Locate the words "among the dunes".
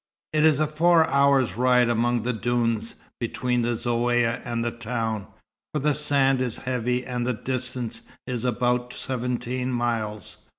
1.87-2.95